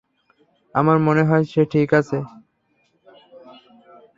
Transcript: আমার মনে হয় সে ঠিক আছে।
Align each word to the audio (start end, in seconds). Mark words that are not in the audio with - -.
আমার 0.75 0.97
মনে 0.99 1.23
হয় 1.23 1.43
সে 1.45 1.61
ঠিক 1.71 1.89
আছে। 1.93 2.17